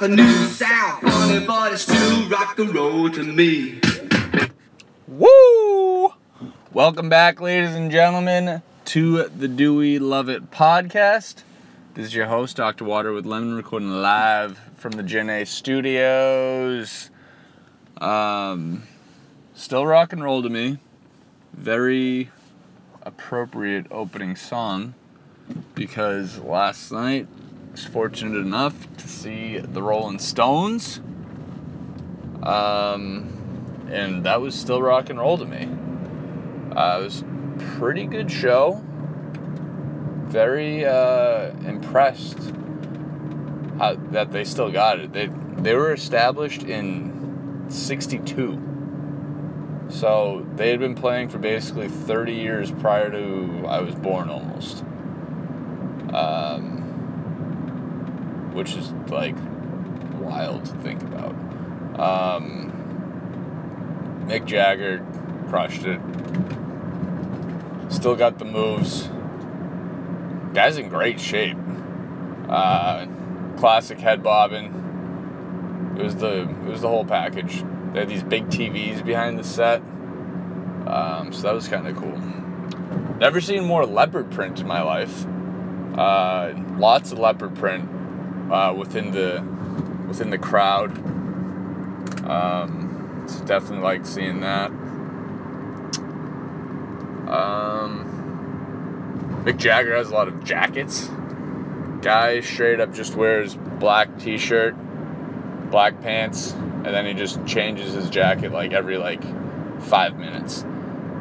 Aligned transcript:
the 0.00 0.08
new 0.08 0.46
sound, 0.46 1.02
funny, 1.02 1.46
but 1.46 1.74
it's 1.74 1.82
still 1.82 2.26
rock 2.30 2.58
and 2.58 2.74
roll 2.74 3.10
to 3.10 3.22
me. 3.22 3.78
Woo! 5.06 6.14
Welcome 6.72 7.10
back, 7.10 7.38
ladies 7.38 7.74
and 7.74 7.90
gentlemen, 7.90 8.62
to 8.86 9.28
the 9.28 9.46
Do 9.46 9.76
We 9.76 9.98
Love 9.98 10.30
It 10.30 10.50
podcast. 10.50 11.42
This 11.92 12.06
is 12.06 12.14
your 12.14 12.24
host, 12.28 12.56
Dr. 12.56 12.86
Water 12.86 13.12
with 13.12 13.26
Lemon, 13.26 13.52
recording 13.52 13.90
live 13.90 14.58
from 14.76 14.92
the 14.92 15.02
Gen 15.02 15.28
A 15.28 15.44
studios. 15.44 17.10
Um, 17.98 18.84
still 19.52 19.84
rock 19.84 20.14
and 20.14 20.24
roll 20.24 20.42
to 20.42 20.48
me. 20.48 20.78
Very 21.52 22.30
appropriate 23.02 23.84
opening 23.90 24.34
song 24.34 24.94
because 25.74 26.38
last 26.38 26.90
night 26.90 27.28
was 27.72 27.84
fortunate 27.84 28.38
enough 28.38 28.88
to 28.96 29.08
see 29.08 29.58
the 29.58 29.82
Rolling 29.82 30.18
Stones. 30.18 31.00
Um, 32.42 33.40
and 33.90 34.24
that 34.24 34.40
was 34.40 34.54
still 34.54 34.80
rock 34.80 35.10
and 35.10 35.18
roll 35.18 35.36
to 35.38 35.44
me. 35.44 35.68
Uh, 36.74 37.00
it 37.00 37.04
was 37.04 37.24
pretty 37.76 38.06
good 38.06 38.30
show. 38.30 38.80
Very 40.28 40.86
uh, 40.86 41.50
impressed 41.66 42.38
how, 43.78 43.96
that 44.10 44.32
they 44.32 44.44
still 44.44 44.70
got 44.70 45.00
it. 45.00 45.12
They 45.12 45.28
they 45.56 45.74
were 45.74 45.92
established 45.92 46.62
in 46.62 47.66
'62, 47.68 49.86
so 49.88 50.46
they 50.54 50.70
had 50.70 50.78
been 50.78 50.94
playing 50.94 51.30
for 51.30 51.38
basically 51.38 51.88
30 51.88 52.32
years 52.32 52.70
prior 52.70 53.10
to 53.10 53.64
I 53.66 53.80
was 53.80 53.96
born, 53.96 54.30
almost. 54.30 54.84
Um, 56.14 56.79
which 58.52 58.74
is 58.74 58.92
like 59.08 59.36
wild 60.20 60.64
to 60.66 60.72
think 60.76 61.02
about. 61.02 61.34
Um, 61.98 62.70
Mick 64.26 64.46
Jagger 64.46 65.04
crushed 65.48 65.84
it. 65.84 66.00
Still 67.92 68.14
got 68.14 68.38
the 68.38 68.44
moves. 68.44 69.08
Guy's 70.54 70.78
in 70.78 70.88
great 70.88 71.20
shape. 71.20 71.56
Uh, 72.48 73.06
classic 73.56 73.98
head 73.98 74.22
bobbing. 74.22 75.96
It 75.98 76.02
was 76.02 76.16
the 76.16 76.42
it 76.42 76.64
was 76.64 76.80
the 76.82 76.88
whole 76.88 77.04
package. 77.04 77.64
They 77.92 78.00
had 78.00 78.08
these 78.08 78.22
big 78.22 78.46
TVs 78.46 79.04
behind 79.04 79.38
the 79.38 79.44
set, 79.44 79.80
um, 80.86 81.32
so 81.32 81.42
that 81.42 81.54
was 81.54 81.68
kind 81.68 81.86
of 81.86 81.96
cool. 81.96 82.16
Never 83.18 83.40
seen 83.40 83.64
more 83.64 83.84
leopard 83.84 84.30
print 84.30 84.60
in 84.60 84.66
my 84.66 84.82
life. 84.82 85.26
Uh, 85.96 86.54
lots 86.78 87.12
of 87.12 87.18
leopard 87.18 87.54
print 87.56 87.88
uh, 88.50 88.74
within 88.76 89.12
the 89.12 89.42
within 90.08 90.30
the 90.30 90.38
crowd. 90.38 90.90
Um, 92.28 93.24
so 93.26 93.44
definitely 93.44 93.84
like 93.84 94.04
seeing 94.04 94.40
that. 94.40 94.70
Um, 97.30 98.10
Mick 99.44 99.56
Jagger 99.56 99.94
has 99.94 100.10
a 100.10 100.14
lot 100.14 100.28
of 100.28 100.42
jackets. 100.44 101.08
Guy 102.02 102.40
straight 102.40 102.80
up 102.80 102.92
just 102.92 103.14
wears 103.14 103.54
black 103.54 104.18
t-shirt, 104.18 104.74
black 105.70 106.00
pants, 106.00 106.52
and 106.52 106.86
then 106.86 107.06
he 107.06 107.14
just 107.14 107.44
changes 107.46 107.92
his 107.92 108.10
jacket 108.10 108.52
like 108.52 108.72
every 108.72 108.96
like 108.96 109.22
five 109.82 110.16
minutes. 110.18 110.62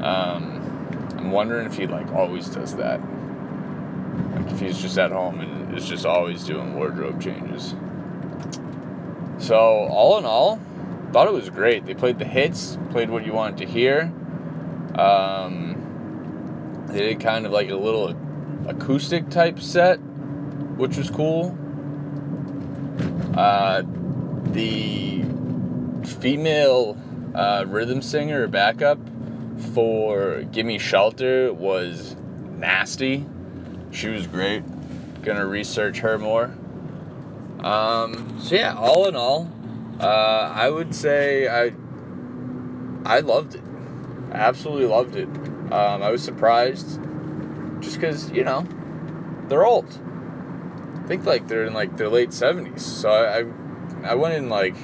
Um, 0.01 1.11
I'm 1.17 1.31
wondering 1.31 1.67
if 1.67 1.75
he 1.75 1.85
like 1.85 2.11
always 2.13 2.47
does 2.47 2.75
that. 2.78 3.01
If 4.49 4.59
he's 4.59 4.81
just 4.81 4.97
at 4.97 5.11
home 5.11 5.39
and 5.39 5.77
is 5.77 5.87
just 5.87 6.05
always 6.05 6.43
doing 6.43 6.75
wardrobe 6.75 7.21
changes. 7.21 7.75
So 9.37 9.55
all 9.57 10.17
in 10.17 10.25
all, 10.25 10.59
thought 11.11 11.27
it 11.27 11.33
was 11.33 11.49
great. 11.49 11.85
They 11.85 11.93
played 11.93 12.19
the 12.19 12.25
hits, 12.25 12.77
played 12.91 13.09
what 13.09 13.25
you 13.25 13.33
wanted 13.33 13.57
to 13.59 13.65
hear. 13.65 14.11
Um, 14.95 16.85
they 16.87 16.99
did 16.99 17.19
kind 17.19 17.45
of 17.45 17.51
like 17.51 17.69
a 17.69 17.75
little 17.75 18.15
acoustic 18.67 19.29
type 19.29 19.59
set, 19.59 19.97
which 20.77 20.97
was 20.97 21.09
cool. 21.09 21.57
Uh, 23.35 23.83
the 24.51 25.23
female 26.05 26.97
uh, 27.35 27.63
rhythm 27.67 28.01
singer 28.01 28.47
backup 28.47 28.99
for 29.73 30.43
Gimme 30.51 30.79
Shelter 30.79 31.53
was 31.53 32.16
nasty. 32.57 33.25
She 33.91 34.09
was 34.09 34.27
great. 34.27 34.63
Gonna 35.23 35.45
research 35.45 36.00
her 36.00 36.17
more. 36.17 36.55
Um, 37.61 38.39
so 38.39 38.55
yeah, 38.55 38.75
all 38.75 39.07
in 39.07 39.16
all, 39.16 39.51
uh, 40.00 40.53
I 40.55 40.69
would 40.69 40.95
say 40.95 41.47
I 41.47 41.73
I 43.05 43.19
loved 43.19 43.55
it. 43.55 43.63
I 44.31 44.38
absolutely 44.38 44.85
loved 44.85 45.16
it. 45.16 45.28
Um, 45.72 46.01
I 46.01 46.09
was 46.09 46.23
surprised, 46.23 46.99
just 47.81 47.95
because 47.95 48.31
you 48.31 48.44
know 48.44 48.67
they're 49.47 49.66
old. 49.66 49.99
I 50.95 51.07
think 51.07 51.25
like 51.25 51.47
they're 51.47 51.66
in 51.66 51.73
like 51.73 51.97
their 51.97 52.09
late 52.09 52.33
seventies. 52.33 52.85
So 52.85 53.09
I, 53.09 53.39
I 53.39 54.11
I 54.11 54.16
went 54.16 54.35
in 54.35 54.49
like 54.49 54.75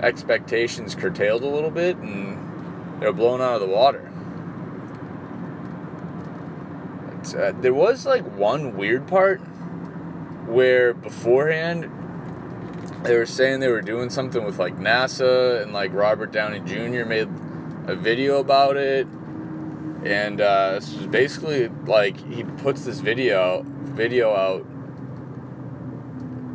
expectations 0.00 0.94
curtailed 0.94 1.42
a 1.42 1.48
little 1.48 1.70
bit, 1.70 1.96
and 1.96 3.02
they're 3.02 3.12
blown 3.12 3.40
out 3.40 3.54
of 3.54 3.60
the 3.60 3.74
water. 3.74 4.12
Uh, 7.34 7.52
there 7.60 7.74
was 7.74 8.06
like 8.06 8.24
one 8.36 8.76
weird 8.76 9.06
part 9.08 9.38
where 10.46 10.94
beforehand 10.94 11.90
they 13.02 13.16
were 13.16 13.26
saying 13.26 13.60
they 13.60 13.68
were 13.68 13.82
doing 13.82 14.08
something 14.08 14.44
with 14.44 14.58
like 14.58 14.76
NASA 14.76 15.62
and 15.62 15.72
like 15.72 15.92
Robert 15.92 16.32
Downey 16.32 16.60
Jr. 16.60 17.04
made 17.04 17.28
a 17.86 17.94
video 17.94 18.38
about 18.38 18.76
it, 18.76 19.06
and 20.04 20.40
uh, 20.40 20.72
this 20.72 20.94
was 20.94 21.06
basically 21.06 21.68
like 21.86 22.16
he 22.32 22.44
puts 22.44 22.84
this 22.84 23.00
video 23.00 23.62
video 23.64 24.34
out 24.34 24.64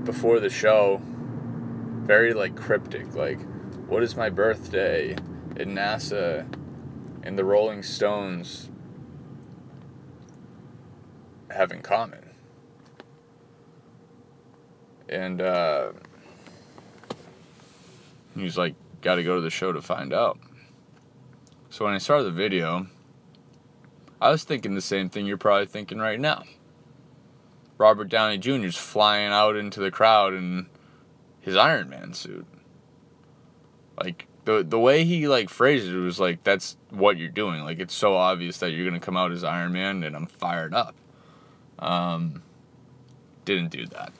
before 0.05 0.39
the 0.39 0.49
show, 0.49 1.01
very 1.03 2.33
like 2.33 2.55
cryptic, 2.55 3.13
like 3.13 3.39
what 3.87 4.01
is 4.01 4.15
my 4.15 4.29
birthday, 4.29 5.11
and 5.57 5.77
NASA, 5.77 6.47
and 7.21 7.37
the 7.37 7.43
Rolling 7.43 7.83
Stones 7.83 8.69
have 11.51 11.71
in 11.71 11.81
common. 11.81 12.29
And 15.07 15.41
uh, 15.41 15.91
he 18.35 18.43
was 18.43 18.57
like, 18.57 18.75
got 19.01 19.15
to 19.15 19.23
go 19.23 19.35
to 19.35 19.41
the 19.41 19.49
show 19.49 19.71
to 19.71 19.81
find 19.81 20.13
out. 20.13 20.39
So 21.69 21.85
when 21.85 21.93
I 21.93 21.97
started 21.97 22.25
the 22.25 22.31
video, 22.31 22.87
I 24.21 24.29
was 24.29 24.43
thinking 24.43 24.75
the 24.75 24.81
same 24.81 25.09
thing 25.09 25.25
you're 25.25 25.37
probably 25.37 25.67
thinking 25.67 25.99
right 25.99 26.19
now. 26.19 26.43
Robert 27.77 28.09
Downey 28.09 28.37
Jr. 28.37 28.65
is 28.65 28.75
flying 28.75 29.31
out 29.31 29.55
into 29.55 29.79
the 29.79 29.91
crowd 29.91 30.33
in 30.33 30.67
his 31.39 31.55
Iron 31.55 31.89
Man 31.89 32.13
suit. 32.13 32.45
Like 33.97 34.27
the 34.45 34.63
the 34.63 34.79
way 34.79 35.05
he 35.05 35.27
like 35.27 35.49
phrased 35.49 35.87
it 35.87 35.97
was 35.97 36.19
like 36.19 36.43
that's 36.43 36.75
what 36.89 37.17
you're 37.17 37.29
doing. 37.29 37.63
Like 37.63 37.79
it's 37.79 37.93
so 37.93 38.15
obvious 38.15 38.57
that 38.57 38.71
you're 38.71 38.85
gonna 38.85 38.99
come 38.99 39.15
out 39.15 39.31
as 39.31 39.43
Iron 39.43 39.71
Man, 39.71 40.03
and 40.03 40.15
I'm 40.15 40.25
fired 40.25 40.73
up. 40.73 40.95
Um, 41.79 42.43
didn't 43.45 43.71
do 43.71 43.85
that. 43.87 44.13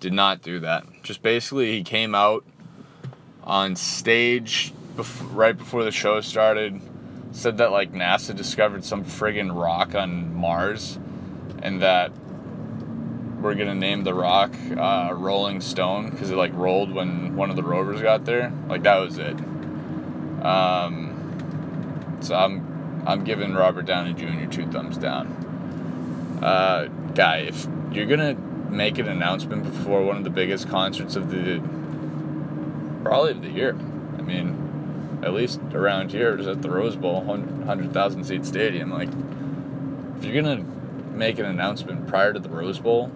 Did 0.00 0.12
not 0.12 0.40
do 0.42 0.60
that. 0.60 0.84
Just 1.02 1.22
basically, 1.22 1.72
he 1.72 1.82
came 1.82 2.14
out 2.14 2.44
on 3.44 3.76
stage 3.76 4.72
bef- 4.96 5.34
right 5.34 5.56
before 5.56 5.84
the 5.84 5.90
show 5.90 6.20
started, 6.20 6.80
said 7.32 7.58
that 7.58 7.72
like 7.72 7.92
NASA 7.92 8.34
discovered 8.34 8.84
some 8.84 9.04
friggin' 9.04 9.54
rock 9.54 9.94
on 9.94 10.34
Mars, 10.34 10.98
and 11.62 11.82
that 11.82 12.12
we're 13.40 13.54
gonna 13.54 13.74
name 13.74 14.04
the 14.04 14.14
rock 14.14 14.54
uh, 14.76 15.12
Rolling 15.14 15.60
Stone 15.60 16.10
because 16.10 16.30
it 16.30 16.36
like 16.36 16.52
rolled 16.54 16.92
when 16.92 17.36
one 17.36 17.50
of 17.50 17.56
the 17.56 17.62
rovers 17.62 18.00
got 18.02 18.24
there. 18.24 18.52
Like 18.68 18.82
that 18.84 18.96
was 18.98 19.18
it. 19.18 19.36
Um, 20.44 22.18
so 22.20 22.34
I'm 22.34 23.02
I'm 23.06 23.24
giving 23.24 23.54
Robert 23.54 23.86
Downey 23.86 24.14
Jr. 24.14 24.50
two 24.50 24.66
thumbs 24.66 24.96
down. 24.96 25.39
Uh, 26.42 26.86
guy, 27.14 27.38
if 27.38 27.66
you're 27.92 28.06
gonna 28.06 28.34
make 28.70 28.98
an 28.98 29.08
announcement 29.08 29.64
before 29.64 30.02
one 30.04 30.16
of 30.16 30.24
the 30.24 30.30
biggest 30.30 30.68
concerts 30.68 31.16
of 31.16 31.30
the 31.30 31.60
probably 33.02 33.32
of 33.32 33.42
the 33.42 33.50
year, 33.50 33.74
I 34.18 34.22
mean, 34.22 35.20
at 35.22 35.32
least 35.32 35.60
around 35.72 36.12
here, 36.12 36.38
at 36.38 36.62
the 36.62 36.70
Rose 36.70 36.96
Bowl, 36.96 37.24
hundred 37.24 37.92
thousand 37.92 38.24
seat 38.24 38.46
stadium. 38.46 38.90
Like, 38.90 39.10
if 40.18 40.24
you're 40.24 40.42
gonna 40.42 40.64
make 41.14 41.38
an 41.38 41.46
announcement 41.46 42.06
prior 42.06 42.32
to 42.32 42.38
the 42.38 42.48
Rose 42.48 42.78
Bowl, 42.78 43.10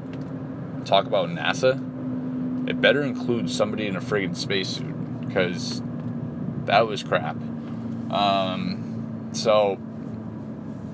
talk 0.84 1.06
about 1.06 1.28
NASA, 1.30 1.80
it 2.68 2.80
better 2.80 3.02
include 3.02 3.48
somebody 3.50 3.86
in 3.86 3.96
a 3.96 4.00
friggin' 4.00 4.36
spacesuit. 4.36 4.94
because 5.26 5.82
that 6.66 6.86
was 6.86 7.02
crap. 7.02 7.36
Um, 8.10 9.30
so 9.32 9.78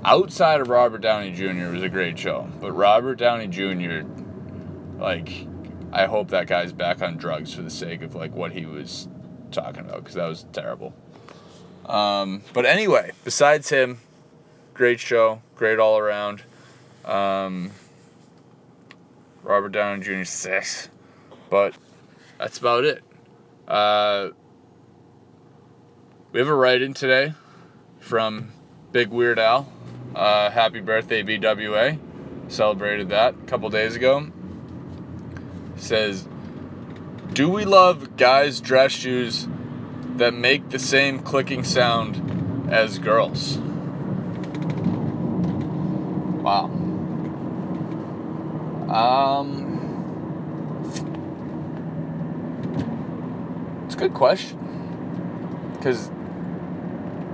outside 0.04 0.60
of 0.60 0.68
Robert 0.68 1.00
Downey 1.00 1.32
Jr. 1.32 1.70
was 1.70 1.82
a 1.82 1.88
great 1.88 2.18
show, 2.18 2.48
but 2.60 2.72
Robert 2.72 3.16
Downey 3.16 3.46
Jr. 3.48 4.02
like 4.98 5.46
I 5.92 6.06
hope 6.06 6.28
that 6.28 6.46
guy's 6.46 6.72
back 6.72 7.02
on 7.02 7.16
drugs 7.16 7.52
for 7.52 7.62
the 7.62 7.70
sake 7.70 8.02
of 8.02 8.14
like 8.14 8.34
what 8.34 8.52
he 8.52 8.66
was 8.66 9.08
talking 9.50 9.80
about 9.80 9.98
because 9.98 10.14
that 10.14 10.28
was 10.28 10.46
terrible. 10.52 10.94
Um, 11.86 12.42
but 12.52 12.66
anyway, 12.66 13.12
besides 13.24 13.68
him, 13.68 14.00
great 14.74 15.00
show, 15.00 15.42
great 15.56 15.78
all 15.78 15.98
around. 15.98 16.42
Um, 17.04 17.72
Robert 19.42 19.72
Downey 19.72 20.02
Jr. 20.02 20.24
six, 20.24 20.88
but 21.48 21.74
that's 22.38 22.58
about 22.58 22.84
it. 22.84 23.02
Uh, 23.66 24.30
we 26.32 26.38
have 26.38 26.48
a 26.48 26.54
write-in 26.54 26.94
today 26.94 27.34
from 27.98 28.52
Big 28.92 29.10
Weird 29.10 29.38
Al. 29.38 29.72
Uh, 30.14 30.50
happy 30.50 30.80
birthday, 30.80 31.22
BWA. 31.22 31.98
Celebrated 32.48 33.10
that 33.10 33.34
a 33.34 33.46
couple 33.46 33.70
days 33.70 33.94
ago. 33.94 34.26
Says, 35.76 36.26
do 37.32 37.48
we 37.48 37.64
love 37.64 38.16
guys' 38.16 38.60
dress 38.60 38.90
shoes 38.90 39.46
that 40.16 40.34
make 40.34 40.70
the 40.70 40.78
same 40.78 41.20
clicking 41.20 41.62
sound 41.62 42.68
as 42.72 42.98
girls? 42.98 43.58
Wow. 46.42 46.64
Um, 48.90 49.70
it's 53.86 53.94
a 53.94 53.98
good 53.98 54.14
question. 54.14 54.58
Because 55.76 56.10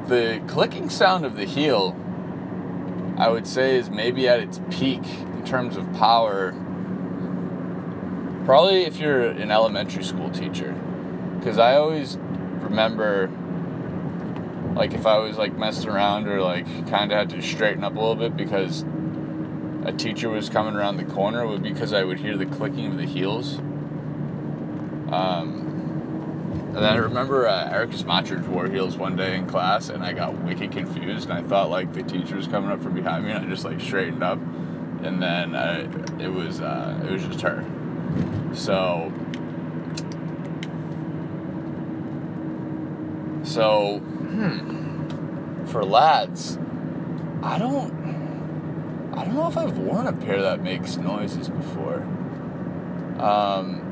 the 0.09 0.43
clicking 0.47 0.89
sound 0.89 1.25
of 1.25 1.37
the 1.37 1.45
heel, 1.45 1.97
I 3.17 3.29
would 3.29 3.47
say, 3.47 3.77
is 3.77 3.91
maybe 3.91 4.29
at 4.29 4.41
its 4.41 4.61
peak 4.71 5.05
in 5.05 5.45
terms 5.45 5.77
of 5.77 5.93
power. 5.95 6.53
Probably 8.45 8.85
if 8.85 8.99
you're 8.99 9.23
an 9.23 9.51
elementary 9.51 10.05
school 10.05 10.31
teacher. 10.31 10.73
Because 11.39 11.59
I 11.59 11.77
always 11.77 12.17
remember, 12.17 13.29
like, 14.75 14.93
if 14.93 15.07
I 15.07 15.19
was 15.19 15.37
like 15.37 15.57
messing 15.57 15.89
around 15.89 16.29
or 16.29 16.41
like 16.41 16.67
kind 16.89 17.11
of 17.11 17.19
had 17.19 17.31
to 17.31 17.43
straighten 17.43 17.85
up 17.85 17.97
a 17.97 17.99
little 17.99 18.17
bit 18.17 18.37
because 18.37 18.85
a 19.85 19.93
teacher 19.93 20.29
was 20.29 20.49
coming 20.49 20.75
around 20.75 20.97
the 20.97 21.05
corner, 21.05 21.47
would 21.47 21.63
be 21.63 21.73
because 21.73 21.93
I 21.93 22.05
would 22.05 22.19
hear 22.19 22.37
the 22.37 22.47
clicking 22.47 22.87
of 22.87 22.97
the 22.97 23.07
heels. 23.07 23.59
Um, 25.11 25.66
and 26.77 26.85
then 26.85 26.93
I 26.93 26.97
remember 26.97 27.49
uh, 27.49 27.71
Ericus 27.73 28.05
Matchers 28.05 28.47
wore 28.47 28.69
heels 28.69 28.99
one 28.99 29.17
day 29.17 29.35
in 29.35 29.47
class, 29.47 29.89
and 29.89 30.05
I 30.05 30.13
got 30.13 30.35
wicked 30.43 30.73
confused, 30.73 31.31
and 31.31 31.39
I 31.39 31.41
thought 31.41 31.71
like 31.71 31.95
the 31.95 32.03
teacher 32.03 32.37
was 32.37 32.47
coming 32.47 32.71
up 32.71 32.83
from 32.83 32.93
behind 32.93 33.25
me, 33.25 33.31
and 33.31 33.47
I 33.47 33.49
just 33.49 33.65
like 33.65 33.81
straightened 33.81 34.23
up, 34.23 34.39
and 35.03 35.23
then 35.23 35.57
I, 35.57 35.85
it 36.23 36.29
was 36.29 36.61
uh, 36.61 37.03
it 37.03 37.11
was 37.11 37.25
just 37.25 37.41
her. 37.41 37.65
So, 38.53 39.11
so 43.43 44.01
hmm, 44.01 45.65
for 45.65 45.83
lads, 45.83 46.59
I 47.43 47.59
don't. 47.59 49.15
I 49.17 49.25
don't 49.25 49.35
know 49.35 49.49
if 49.49 49.57
I've 49.57 49.79
worn 49.79 50.09
a 50.09 50.13
pair 50.13 50.43
that 50.43 50.63
makes 50.63 50.99
noises 50.99 51.49
before. 51.49 52.03
Um, 53.19 53.86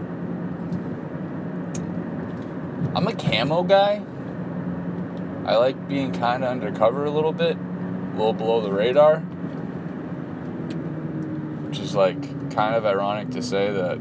I'm 2.95 3.07
a 3.07 3.15
camo 3.15 3.63
guy. 3.63 4.03
I 5.47 5.57
like 5.57 5.89
being 5.89 6.13
kind 6.13 6.43
of 6.43 6.51
undercover 6.51 7.05
a 7.05 7.11
little 7.11 7.33
bit, 7.33 7.57
a 7.57 8.17
little 8.17 8.33
below 8.33 8.61
the 8.61 8.73
radar. 8.73 9.21
Which 11.67 11.79
is 11.79 11.95
like 11.95 12.51
kind 12.51 12.75
of 12.75 12.87
ironic 12.87 13.31
to 13.31 13.43
say 13.43 13.71
that, 13.71 14.01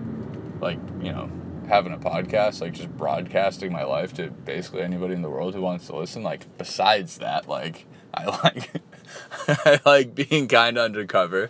like, 0.62 0.80
you 1.02 1.12
know, 1.12 1.30
having 1.68 1.94
a 1.94 1.98
podcast, 1.98 2.62
like 2.62 2.74
just 2.74 2.96
broadcasting 2.96 3.72
my 3.72 3.84
life 3.84 4.14
to 4.14 4.30
basically 4.30 4.82
anybody 4.82 5.14
in 5.14 5.22
the 5.22 5.30
world 5.30 5.54
who 5.54 5.62
wants 5.62 5.88
to 5.88 5.96
listen. 5.96 6.24
Like, 6.24 6.58
besides 6.58 7.18
that, 7.18 7.48
like, 7.50 7.86
I 8.14 8.26
like. 8.26 8.82
I 9.48 9.80
like 9.86 10.16
being 10.16 10.48
kind 10.48 10.78
of 10.78 10.86
undercover. 10.86 11.50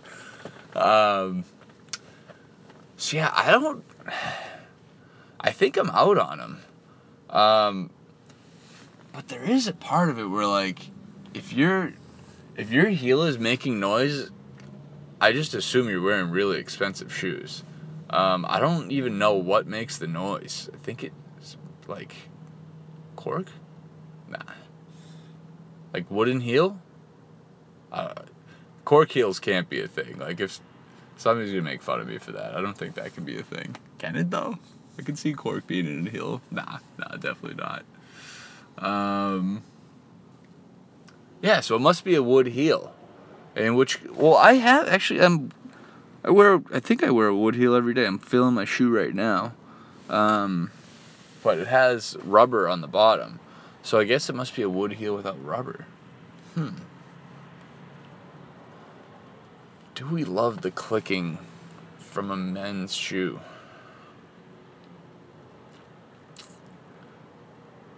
Um, 0.74 1.44
so 2.96 3.16
yeah, 3.16 3.32
I 3.34 3.50
don't. 3.50 3.84
I 5.40 5.50
think 5.50 5.76
I'm 5.76 5.90
out 5.90 6.16
on 6.16 6.40
him. 6.40 6.60
Um, 7.34 7.90
but 9.12 9.28
there 9.28 9.42
is 9.42 9.66
a 9.68 9.74
part 9.74 10.08
of 10.08 10.18
it 10.18 10.26
where 10.26 10.46
like, 10.46 10.90
if 11.34 11.52
your 11.52 11.92
if 12.56 12.70
your 12.70 12.88
heel 12.88 13.22
is 13.22 13.38
making 13.38 13.80
noise, 13.80 14.30
I 15.20 15.32
just 15.32 15.54
assume 15.54 15.88
you're 15.88 16.00
wearing 16.00 16.30
really 16.30 16.58
expensive 16.58 17.12
shoes. 17.12 17.64
Um, 18.08 18.46
I 18.48 18.60
don't 18.60 18.92
even 18.92 19.18
know 19.18 19.34
what 19.34 19.66
makes 19.66 19.98
the 19.98 20.06
noise. 20.06 20.70
I 20.72 20.76
think 20.78 21.02
it's 21.02 21.56
like 21.88 22.14
cork. 23.16 23.48
Nah. 24.28 24.38
Like 25.92 26.10
wooden 26.10 26.40
heel 26.40 26.80
uh, 27.94 28.22
cork 28.84 29.12
heels 29.12 29.38
can't 29.38 29.68
be 29.70 29.80
a 29.80 29.88
thing. 29.88 30.18
Like 30.18 30.40
if 30.40 30.60
somebody's 31.16 31.52
gonna 31.52 31.62
make 31.62 31.82
fun 31.82 32.00
of 32.00 32.08
me 32.08 32.18
for 32.18 32.32
that, 32.32 32.54
I 32.54 32.60
don't 32.60 32.76
think 32.76 32.96
that 32.96 33.14
can 33.14 33.24
be 33.24 33.38
a 33.38 33.42
thing. 33.42 33.76
Can 33.98 34.16
it 34.16 34.30
though? 34.30 34.58
I 34.98 35.02
can 35.02 35.16
see 35.16 35.32
cork 35.32 35.66
being 35.66 35.86
in 35.86 36.06
a 36.06 36.10
heel. 36.10 36.40
Nah, 36.50 36.78
nah, 36.98 37.16
definitely 37.16 37.56
not. 37.56 37.84
Um, 38.78 39.62
yeah, 41.42 41.60
so 41.60 41.76
it 41.76 41.80
must 41.80 42.04
be 42.04 42.14
a 42.14 42.22
wood 42.22 42.48
heel, 42.48 42.94
and 43.54 43.76
which 43.76 44.02
well 44.04 44.36
I 44.36 44.54
have 44.54 44.88
actually 44.88 45.20
I'm 45.20 45.50
I 46.24 46.30
wear 46.30 46.62
I 46.72 46.80
think 46.80 47.02
I 47.02 47.10
wear 47.10 47.28
a 47.28 47.36
wood 47.36 47.54
heel 47.54 47.74
every 47.74 47.94
day. 47.94 48.06
I'm 48.06 48.18
feeling 48.18 48.54
my 48.54 48.64
shoe 48.64 48.94
right 48.94 49.14
now, 49.14 49.52
um, 50.08 50.70
but 51.42 51.58
it 51.58 51.66
has 51.66 52.16
rubber 52.24 52.68
on 52.68 52.80
the 52.80 52.88
bottom, 52.88 53.40
so 53.82 53.98
I 53.98 54.04
guess 54.04 54.28
it 54.28 54.34
must 54.34 54.56
be 54.56 54.62
a 54.62 54.68
wood 54.68 54.94
heel 54.94 55.14
without 55.14 55.42
rubber. 55.44 55.86
Hmm. 56.54 56.70
Do 59.94 60.08
we 60.08 60.24
love 60.24 60.62
the 60.62 60.72
clicking 60.72 61.38
from 61.98 62.30
a 62.30 62.36
men's 62.36 62.94
shoe? 62.94 63.40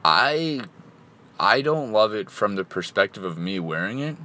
I 0.09 0.61
I 1.39 1.63
don't 1.63 1.91
love 1.91 2.15
it 2.15 2.31
from 2.31 2.55
the 2.55 2.65
perspective 2.65 3.25
of 3.25 3.37
me 3.37 3.59
wearing 3.59 3.99
it, 3.99 4.17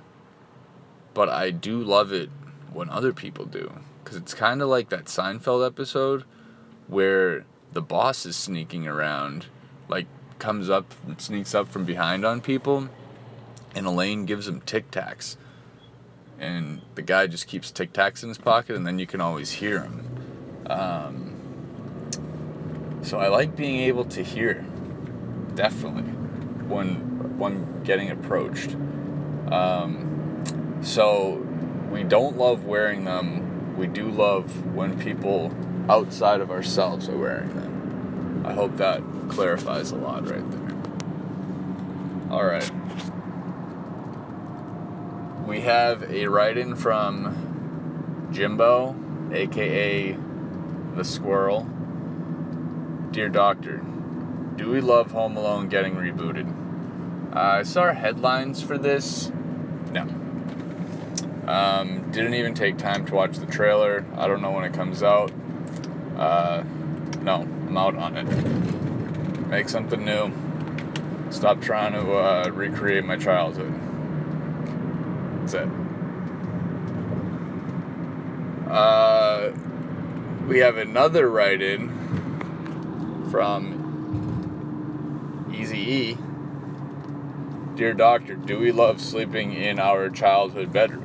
but 1.16 1.28
I 1.28 1.50
do 1.50 1.82
love 1.82 2.14
it 2.14 2.30
when 2.72 2.88
other 2.90 3.12
people 3.14 3.46
do 3.46 3.80
cuz 4.06 4.16
it's 4.16 4.36
kind 4.36 4.62
of 4.62 4.70
like 4.70 4.90
that 4.90 5.06
Seinfeld 5.06 5.66
episode 5.66 6.24
where 6.88 7.46
the 7.74 7.82
boss 7.82 8.26
is 8.28 8.36
sneaking 8.36 8.88
around 8.88 9.48
like 9.90 10.06
comes 10.38 10.70
up 10.70 10.94
sneaks 11.18 11.56
up 11.56 11.68
from 11.68 11.84
behind 11.86 12.24
on 12.26 12.42
people 12.42 12.88
and 13.74 13.88
Elaine 13.88 14.26
gives 14.26 14.48
him 14.48 14.62
tic 14.62 14.92
tacs 14.92 15.36
and 16.42 16.82
the 16.96 17.02
guy 17.02 17.26
just 17.28 17.48
keeps 17.48 17.72
tic 17.72 17.94
tacs 17.94 18.24
in 18.24 18.30
his 18.30 18.40
pocket, 18.40 18.76
and 18.76 18.86
then 18.86 18.98
you 18.98 19.06
can 19.06 19.22
always 19.22 19.52
hear 19.52 19.82
him. 19.82 20.08
Um, 20.68 21.38
so 23.04 23.20
I 23.20 23.28
like 23.28 23.56
being 23.56 23.80
able 23.82 24.06
to 24.06 24.24
hear, 24.24 24.66
definitely, 25.56 26.04
when 26.68 27.38
when 27.38 27.84
getting 27.84 28.10
approached. 28.12 28.76
Um, 29.52 30.80
so 30.82 31.46
we 31.92 32.04
don't 32.04 32.38
love 32.38 32.66
wearing 32.66 33.06
them. 33.06 33.78
We 33.78 33.88
do 33.88 34.10
love 34.10 34.76
when 34.76 35.00
people 35.00 35.54
outside 35.90 36.42
of 36.42 36.52
ourselves 36.52 37.10
are 37.10 37.18
wearing 37.18 37.50
them. 37.56 38.44
I 38.46 38.54
hope 38.54 38.78
that 38.78 39.02
clarifies 39.30 39.92
a 39.92 39.96
lot 39.96 40.28
right 40.30 40.52
there. 40.52 40.78
All 42.32 42.46
right 42.46 42.72
we 45.52 45.60
have 45.60 46.10
a 46.10 46.28
write 46.28 46.58
in 46.58 46.78
from 46.78 48.30
Jimbo, 48.32 48.96
aka 49.34 50.18
the 50.96 51.04
Squirrel. 51.04 51.68
Dear 53.12 53.28
Doctor, 53.28 53.82
do 54.62 54.70
we 54.70 54.80
love 54.80 55.12
Home 55.12 55.36
Alone 55.38 55.70
getting 55.70 55.96
rebooted? 55.96 57.36
Uh, 57.36 57.40
I 57.40 57.64
saw 57.64 57.92
headlines 57.92 58.62
for 58.62 58.78
this. 58.78 59.32
No. 59.92 60.04
Um, 61.48 62.12
didn't 62.12 62.36
even 62.36 62.54
take 62.54 62.78
time 62.78 63.04
to 63.08 63.16
watch 63.16 63.38
the 63.38 63.48
trailer. 63.48 64.06
I 64.16 64.28
don't 64.28 64.40
know 64.40 64.52
when 64.52 64.64
it 64.64 64.74
comes 64.74 65.02
out. 65.02 65.32
Uh, 66.16 66.64
no, 67.24 67.42
I'm 67.42 67.76
out 67.76 67.96
on 67.96 68.18
it. 68.18 69.48
Make 69.48 69.68
something 69.68 70.06
new. 70.06 70.32
Stop 71.32 71.60
trying 71.62 71.94
to 71.94 72.14
uh, 72.14 72.52
recreate 72.54 73.04
my 73.04 73.18
childhood. 73.18 73.74
That's 75.40 75.56
it. 75.56 75.70
Uh, 78.70 79.54
we 80.48 80.60
have 80.60 80.78
another 80.78 81.28
write 81.32 81.64
in 81.64 81.90
from 83.32 83.81
Dear 87.76 87.94
doctor, 87.94 88.36
do 88.36 88.58
we 88.58 88.72
love 88.72 89.02
sleeping 89.02 89.52
in 89.52 89.78
our 89.78 90.10
childhood 90.10 90.72
bedroom? 90.72 91.04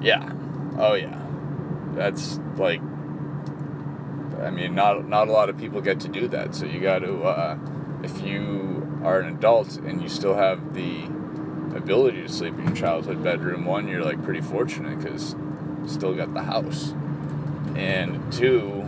Yeah. 0.00 0.32
Oh 0.78 0.94
yeah. 0.94 1.20
That's 1.94 2.38
like 2.56 2.80
I 4.40 4.50
mean 4.50 4.76
not 4.76 5.08
not 5.08 5.26
a 5.26 5.32
lot 5.32 5.50
of 5.50 5.58
people 5.58 5.80
get 5.80 5.98
to 6.00 6.08
do 6.08 6.28
that. 6.28 6.54
So 6.54 6.64
you 6.64 6.78
got 6.78 7.00
to 7.00 7.20
uh, 7.24 7.58
if 8.04 8.20
you 8.20 9.00
are 9.02 9.18
an 9.18 9.34
adult 9.34 9.78
and 9.78 10.00
you 10.00 10.08
still 10.08 10.34
have 10.34 10.74
the 10.74 11.06
ability 11.76 12.22
to 12.22 12.28
sleep 12.28 12.56
in 12.56 12.66
your 12.66 12.76
childhood 12.76 13.24
bedroom, 13.24 13.64
one 13.64 13.88
you're 13.88 14.04
like 14.04 14.22
pretty 14.22 14.42
fortunate 14.42 15.04
cuz 15.04 15.34
still 15.86 16.14
got 16.14 16.34
the 16.34 16.44
house. 16.44 16.94
And 17.74 18.32
two, 18.32 18.85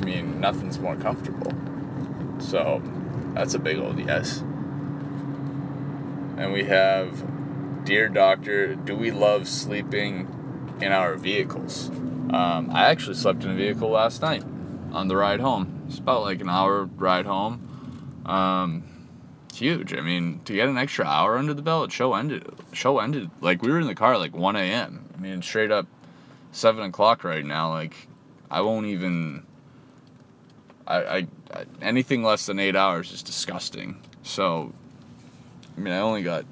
I 0.00 0.04
mean, 0.04 0.40
nothing's 0.40 0.78
more 0.78 0.96
comfortable. 0.96 1.52
So 2.38 2.82
that's 3.34 3.52
a 3.54 3.58
big 3.58 3.78
old 3.78 3.98
yes. 3.98 4.40
And 6.38 6.52
we 6.52 6.64
have 6.64 7.84
Dear 7.84 8.08
Doctor, 8.08 8.74
do 8.74 8.96
we 8.96 9.10
love 9.10 9.46
sleeping 9.46 10.26
in 10.80 10.92
our 10.92 11.16
vehicles? 11.16 11.90
Um, 12.30 12.70
I 12.72 12.88
actually 12.90 13.16
slept 13.16 13.44
in 13.44 13.50
a 13.50 13.54
vehicle 13.54 13.90
last 13.90 14.22
night 14.22 14.42
on 14.92 15.08
the 15.08 15.16
ride 15.16 15.40
home. 15.40 15.82
It's 15.88 15.98
about 15.98 16.22
like 16.22 16.40
an 16.40 16.48
hour 16.48 16.84
ride 16.84 17.26
home. 17.26 18.22
Um, 18.24 18.84
huge. 19.52 19.92
I 19.92 20.00
mean, 20.00 20.40
to 20.44 20.54
get 20.54 20.68
an 20.68 20.78
extra 20.78 21.04
hour 21.04 21.36
under 21.36 21.52
the 21.52 21.62
belt, 21.62 21.92
show 21.92 22.14
ended. 22.14 22.46
Show 22.72 23.00
ended. 23.00 23.30
Like 23.40 23.62
we 23.62 23.70
were 23.70 23.80
in 23.80 23.86
the 23.86 23.94
car 23.94 24.16
like 24.16 24.34
1 24.34 24.56
a.m. 24.56 25.04
I 25.14 25.20
mean, 25.20 25.42
straight 25.42 25.70
up 25.70 25.86
seven 26.52 26.84
o'clock 26.84 27.22
right 27.22 27.44
now. 27.44 27.68
Like 27.68 28.08
I 28.50 28.62
won't 28.62 28.86
even. 28.86 29.44
I, 30.86 30.96
I, 30.96 31.16
I 31.52 31.64
anything 31.82 32.22
less 32.22 32.46
than 32.46 32.58
eight 32.58 32.76
hours 32.76 33.12
is 33.12 33.22
disgusting. 33.22 33.96
So, 34.22 34.72
I 35.76 35.80
mean, 35.80 35.92
I 35.92 35.98
only 35.98 36.22
got 36.22 36.44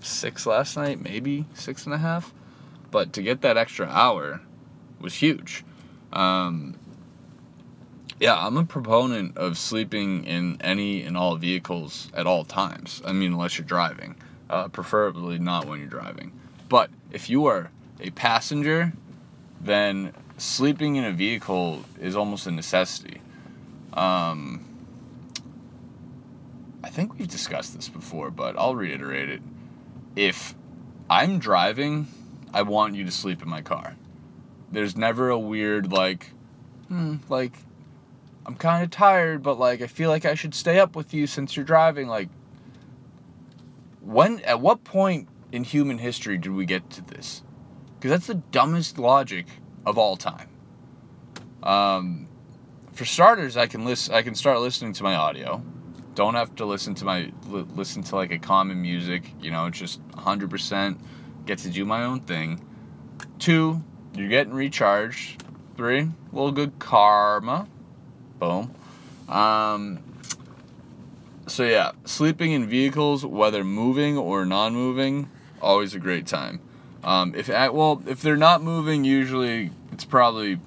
six 0.00 0.46
last 0.46 0.76
night, 0.76 1.00
maybe 1.00 1.44
six 1.54 1.84
and 1.84 1.94
a 1.94 1.98
half, 1.98 2.32
but 2.90 3.12
to 3.14 3.22
get 3.22 3.42
that 3.42 3.56
extra 3.56 3.86
hour 3.86 4.40
was 5.00 5.14
huge. 5.14 5.64
Um, 6.12 6.78
yeah, 8.18 8.34
I'm 8.38 8.56
a 8.56 8.64
proponent 8.64 9.36
of 9.36 9.58
sleeping 9.58 10.24
in 10.24 10.56
any 10.62 11.02
and 11.02 11.16
all 11.16 11.36
vehicles 11.36 12.10
at 12.14 12.26
all 12.26 12.44
times. 12.44 13.02
I 13.04 13.12
mean, 13.12 13.32
unless 13.32 13.58
you're 13.58 13.66
driving, 13.66 14.16
uh, 14.48 14.68
preferably 14.68 15.38
not 15.38 15.66
when 15.66 15.80
you're 15.80 15.88
driving. 15.88 16.32
But 16.68 16.90
if 17.12 17.28
you 17.28 17.46
are 17.46 17.70
a 18.00 18.10
passenger, 18.10 18.92
then 19.60 20.12
sleeping 20.38 20.96
in 20.96 21.04
a 21.04 21.12
vehicle 21.12 21.84
is 22.00 22.16
almost 22.16 22.46
a 22.46 22.50
necessity. 22.50 23.20
Um, 23.96 24.64
I 26.84 26.90
think 26.90 27.18
we've 27.18 27.28
discussed 27.28 27.74
this 27.74 27.88
before, 27.88 28.30
but 28.30 28.56
I'll 28.58 28.76
reiterate 28.76 29.30
it. 29.30 29.42
If 30.14 30.54
I'm 31.10 31.38
driving, 31.38 32.06
I 32.52 32.62
want 32.62 32.94
you 32.94 33.04
to 33.04 33.10
sleep 33.10 33.42
in 33.42 33.48
my 33.48 33.62
car. 33.62 33.96
There's 34.70 34.96
never 34.96 35.30
a 35.30 35.38
weird, 35.38 35.92
like, 35.92 36.30
hmm, 36.88 37.16
like, 37.28 37.52
I'm 38.44 38.54
kind 38.54 38.84
of 38.84 38.90
tired, 38.90 39.42
but 39.42 39.58
like, 39.58 39.80
I 39.80 39.86
feel 39.86 40.10
like 40.10 40.24
I 40.24 40.34
should 40.34 40.54
stay 40.54 40.78
up 40.78 40.94
with 40.94 41.12
you 41.12 41.26
since 41.26 41.56
you're 41.56 41.64
driving. 41.64 42.06
Like, 42.06 42.28
when, 44.00 44.40
at 44.40 44.60
what 44.60 44.84
point 44.84 45.28
in 45.52 45.64
human 45.64 45.98
history 45.98 46.38
did 46.38 46.52
we 46.52 46.66
get 46.66 46.88
to 46.90 47.02
this? 47.02 47.42
Because 47.94 48.10
that's 48.10 48.26
the 48.26 48.34
dumbest 48.34 48.98
logic 48.98 49.46
of 49.84 49.98
all 49.98 50.16
time. 50.16 50.48
Um, 51.62 52.28
for 52.96 53.04
starters, 53.04 53.56
I 53.56 53.66
can 53.66 53.84
listen. 53.84 54.14
I 54.14 54.22
can 54.22 54.34
start 54.34 54.58
listening 54.60 54.94
to 54.94 55.02
my 55.02 55.14
audio. 55.14 55.62
Don't 56.14 56.34
have 56.34 56.54
to 56.56 56.64
listen 56.64 56.94
to 56.96 57.04
my 57.04 57.30
li- 57.48 57.66
listen 57.74 58.02
to 58.04 58.16
like 58.16 58.32
a 58.32 58.38
common 58.38 58.80
music. 58.80 59.30
You 59.40 59.50
know, 59.50 59.68
just 59.68 60.06
100% 60.12 60.98
get 61.44 61.58
to 61.58 61.70
do 61.70 61.84
my 61.84 62.04
own 62.04 62.20
thing. 62.20 62.64
Two, 63.38 63.82
you're 64.14 64.28
getting 64.28 64.54
recharged. 64.54 65.44
Three, 65.76 66.00
a 66.00 66.14
little 66.32 66.52
good 66.52 66.78
karma. 66.78 67.68
Boom. 68.38 68.74
Um, 69.28 70.02
so 71.46 71.64
yeah, 71.64 71.92
sleeping 72.06 72.52
in 72.52 72.66
vehicles, 72.66 73.26
whether 73.26 73.62
moving 73.62 74.16
or 74.16 74.46
non-moving, 74.46 75.28
always 75.60 75.94
a 75.94 75.98
great 75.98 76.26
time. 76.26 76.60
Um, 77.04 77.34
if 77.36 77.48
well, 77.48 78.02
if 78.06 78.22
they're 78.22 78.36
not 78.38 78.62
moving, 78.62 79.04
usually 79.04 79.70
it's 79.92 80.06
probably 80.06 80.58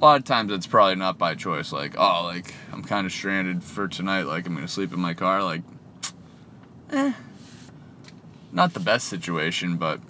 a 0.00 0.04
lot 0.04 0.18
of 0.18 0.24
times 0.24 0.52
it's 0.52 0.66
probably 0.66 0.94
not 0.94 1.18
by 1.18 1.34
choice. 1.34 1.72
Like, 1.72 1.98
oh, 1.98 2.22
like 2.24 2.54
I'm 2.72 2.84
kind 2.84 3.06
of 3.06 3.12
stranded 3.12 3.64
for 3.64 3.88
tonight. 3.88 4.22
Like 4.22 4.46
I'm 4.46 4.54
gonna 4.54 4.68
sleep 4.68 4.92
in 4.92 5.00
my 5.00 5.14
car. 5.14 5.42
Like, 5.42 5.62
eh, 6.90 7.12
not 8.52 8.74
the 8.74 8.80
best 8.80 9.08
situation, 9.08 9.76
but 9.76 10.00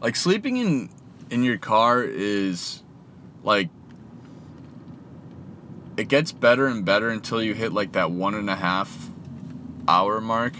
like 0.00 0.16
sleeping 0.16 0.58
in 0.58 0.90
in 1.30 1.42
your 1.42 1.56
car 1.56 2.02
is 2.02 2.82
like 3.42 3.70
it 5.96 6.08
gets 6.08 6.30
better 6.32 6.66
and 6.66 6.84
better 6.84 7.08
until 7.08 7.42
you 7.42 7.54
hit 7.54 7.72
like 7.72 7.92
that 7.92 8.10
one 8.10 8.34
and 8.34 8.50
a 8.50 8.56
half 8.56 9.08
hour 9.88 10.20
mark. 10.20 10.54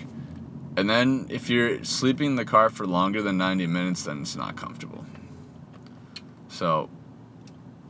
And 0.77 0.89
then 0.89 1.27
if 1.29 1.51
you're 1.51 1.85
sleeping 1.85 2.29
in 2.29 2.37
the 2.37 2.45
car 2.45 2.69
for 2.69 2.87
longer 2.87 3.23
than 3.23 3.37
90 3.37 3.67
minutes, 3.69 4.05
then 4.05 4.23
it's 4.23 4.35
not 4.35 4.57
comfortable. 4.57 5.05
So, 6.55 6.89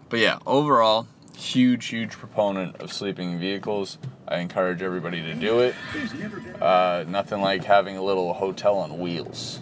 but 0.09 0.21
yeah, 0.21 0.39
overall, 0.47 1.07
huge, 1.37 1.85
huge 1.85 2.13
proponent 2.13 2.77
of 2.77 2.91
sleeping 2.91 3.33
in 3.33 3.39
vehicles. 3.39 3.99
I 4.27 4.39
encourage 4.39 4.81
everybody 4.81 5.21
to 5.21 5.35
do 5.35 5.61
it. 5.61 5.75
Uh, 6.63 7.05
nothing 7.07 7.43
like 7.43 7.63
having 7.63 7.99
a 7.99 8.03
little 8.03 8.33
hotel 8.33 8.79
on 8.79 8.99
wheels. 8.99 9.61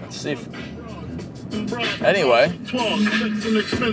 Let's 0.00 0.16
see. 0.16 0.30
If, 0.30 0.48
anyway, 2.04 2.56